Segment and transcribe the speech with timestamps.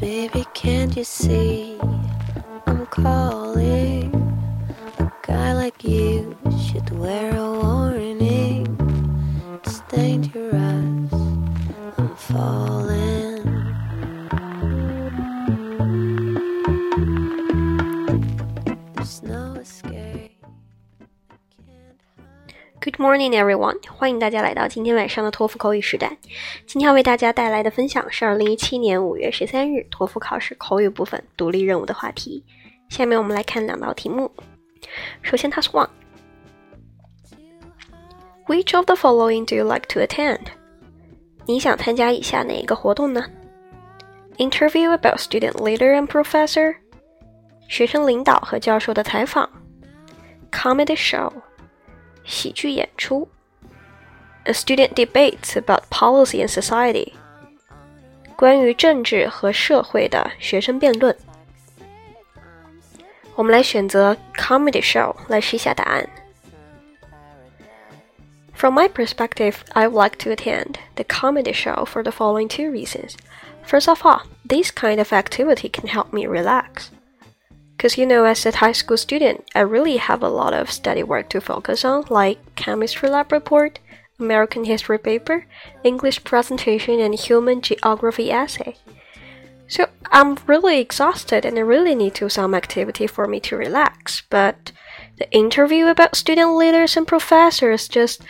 [0.00, 1.78] Baby, can't you see
[2.66, 4.12] I'm calling?
[4.98, 6.36] A guy like you
[6.66, 8.66] should wear a warning.
[9.62, 11.12] It's dangerous.
[11.96, 13.13] I'm falling.
[23.03, 23.77] morning, everyone！
[23.91, 26.17] 欢迎大家来到今天晚上的托福口语时代。
[26.65, 32.43] 今天要为大家带来的分享是二零一七年五月十三日托福考试口语部分独立任务的话题。
[32.89, 34.31] 下面我们来看两道题目。
[35.21, 35.71] 首先，Task
[38.47, 40.39] One：Which of the following do you like to attend？
[41.45, 43.25] 你想参加以下哪一个活动呢？
[44.37, 46.75] Interview about student leader and professor。
[47.67, 49.49] 学生领导和教授的采访。
[50.51, 51.31] Comedy show。
[52.23, 53.27] 喜剧演出，
[54.43, 57.13] a student debates about policy and society，
[58.35, 61.15] 关于政治和社会的学生辩论。
[63.35, 66.07] 我们来选择 comedy show 来试一下答案。
[68.53, 73.13] From my perspective, I would like to attend the comedy show for the following two reasons.
[73.65, 76.89] First of all, this kind of activity can help me relax.
[77.84, 81.02] Because you know, as a high school student, I really have a lot of study
[81.02, 83.78] work to focus on, like chemistry lab report,
[84.18, 85.44] American history paper,
[85.82, 88.76] English presentation, and human geography essay.
[89.68, 94.22] So I'm really exhausted and I really need to some activity for me to relax.
[94.30, 94.72] But
[95.18, 98.22] the interview about student leaders and professors just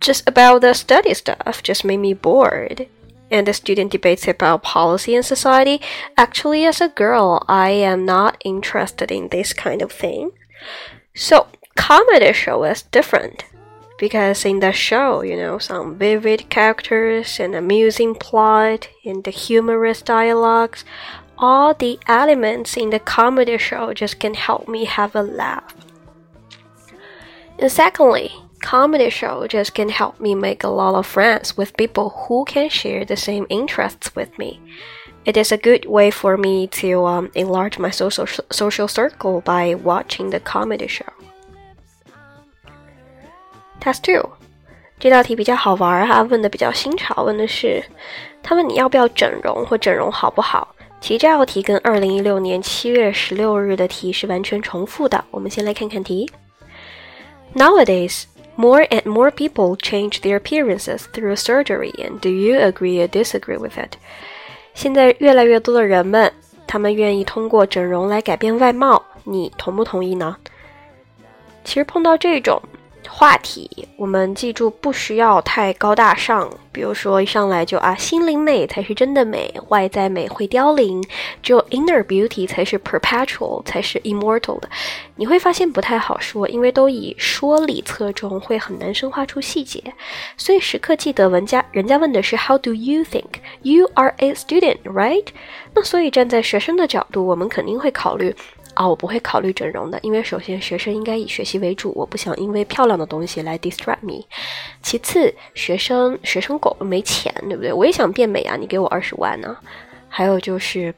[0.00, 2.88] just about the study stuff just made me bored
[3.30, 5.80] and the student debates about policy and society.
[6.16, 10.32] Actually, as a girl, I am not interested in this kind of thing.
[11.14, 13.44] So, comedy show is different
[13.98, 20.02] because in the show, you know, some vivid characters and amusing plot and the humorous
[20.02, 20.84] dialogues,
[21.36, 25.74] all the elements in the comedy show just can help me have a laugh.
[27.58, 32.09] And secondly, comedy show just can help me make a lot of friends with people
[32.09, 34.59] who can share the same interests with me.
[35.25, 39.75] It is a good way for me to um, enlarge my social social circle by
[39.75, 41.05] watching the comedy show.
[43.79, 44.29] Task two，
[44.99, 47.83] 这道题比较好玩哈，问的比较新潮，问的是
[48.43, 50.75] 他问你要不要整容或整容好不好？
[51.01, 55.23] 其实这道题跟二零一六年七月十六日的题是完全重复的。
[55.29, 56.29] 我们先来看看题。
[57.53, 58.23] Nowadays,
[58.59, 63.57] more and more people change their appearances through surgery, and do you agree or disagree
[63.57, 63.93] with it?
[64.73, 66.31] 现在越来越多的人们，
[66.67, 70.37] 他们愿意通过整容来改变外貌，你同不同意呢？
[71.63, 72.61] 其实碰到这种
[73.12, 81.02] 话题，我们记住不需要太高大上，比如说一上来就啊，心灵美才是真的美，外在美会凋零，
[81.42, 84.68] 只有 inner beauty 才是 perpetual，才是 immortal 的。
[85.16, 89.82] 你会发现不太好说，因为都以说理侧重，会很难深化出细节。
[90.38, 93.40] 所以时刻记得，文家人家问的是 How do you think?
[93.62, 95.26] You are a student, right?
[95.74, 98.34] 那所以站在学生的角度，我们肯定会考虑。
[98.74, 104.24] 啊，我不会考虑整容的，因为首先学生应该以学习为主，我不想因为漂亮的东西来 distract me。
[104.80, 107.72] 其次，学生学生狗没钱，对不对？
[107.72, 109.56] 我也想变美啊，你给我二十万呢。
[110.08, 110.94] 还有就是，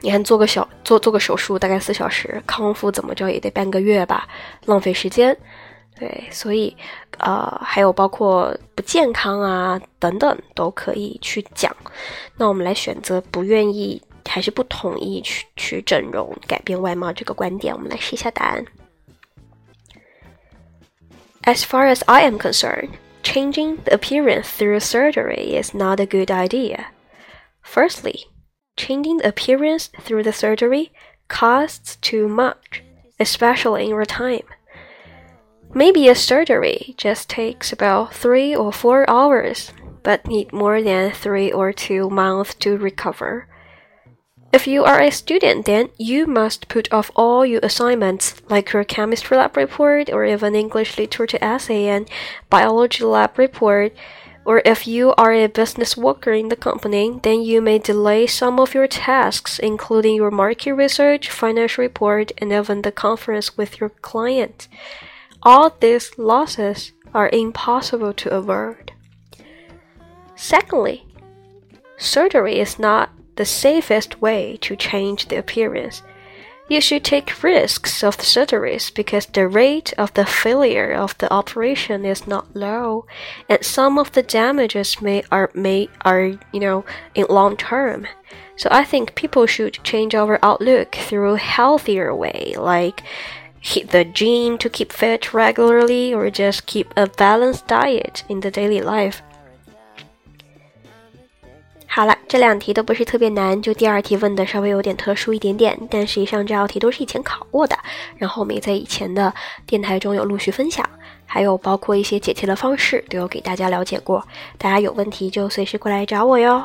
[0.00, 4.26] 你看做个小做做个手术大概四小时，康复怎么着也得半个月吧，
[4.64, 5.36] 浪费时间。
[5.98, 6.74] 对，所以
[7.18, 11.74] 呃，还有包括不健康啊等等都可以去讲。
[12.36, 14.02] 那我们来选择不愿意。
[14.27, 18.65] 还是不同意去去整容改变外貌这个观点，我们来试一下答案。
[21.43, 22.91] As far as I am concerned,
[23.21, 26.85] changing the appearance through surgery is not a good idea.
[27.61, 28.27] Firstly,
[28.75, 30.89] changing the appearance through the surgery
[31.27, 32.81] costs too much,
[33.19, 34.47] especially in time.
[35.75, 41.51] Maybe a surgery just takes about three or four hours, but need more than three
[41.51, 43.47] or two months to recover.
[44.50, 48.82] If you are a student, then you must put off all your assignments, like your
[48.82, 52.08] chemistry lab report, or even English literature essay and
[52.48, 53.92] biology lab report.
[54.46, 58.58] Or if you are a business worker in the company, then you may delay some
[58.58, 63.90] of your tasks, including your market research, financial report, and even the conference with your
[63.90, 64.66] client.
[65.42, 68.92] All these losses are impossible to avoid.
[70.34, 71.04] Secondly,
[71.98, 76.02] surgery is not the safest way to change the appearance.
[76.68, 81.32] You should take risks of the surgeries because the rate of the failure of the
[81.32, 83.06] operation is not low,
[83.48, 88.06] and some of the damages may are may are you know in long term.
[88.56, 93.02] So I think people should change our outlook through healthier way, like
[93.60, 98.50] hit the gym to keep fit regularly, or just keep a balanced diet in the
[98.50, 99.22] daily life.
[101.98, 107.76] 好了，这两题都不是特别难，就第二题问的稍微有点特殊一点点，但实际上这道题都是以前考过的，
[108.16, 109.34] 然后我们也在以前的
[109.66, 110.88] 电台中有陆续分享，
[111.26, 114.24] 还有包括一些解题的方式都有给大家了解过，
[114.56, 116.64] 大家有问题就随时过来找我哟。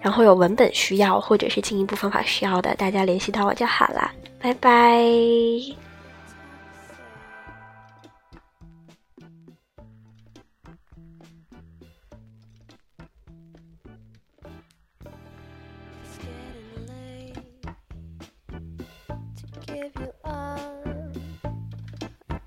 [0.00, 4.12] 然后有文本需要或者是进一步方法需要的，大家联系到我就好了。
[4.40, 5.89] 拜拜。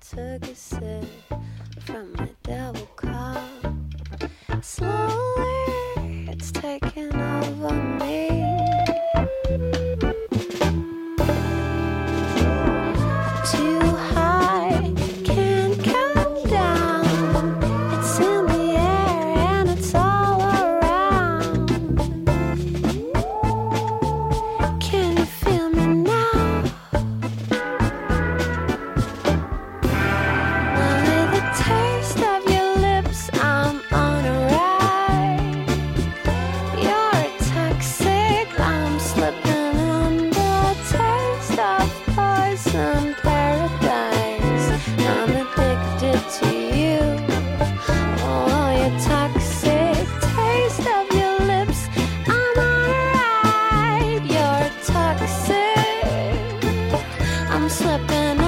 [0.00, 1.04] Took a sip
[1.80, 2.28] from my.
[2.44, 2.93] Slow
[58.14, 58.43] gonna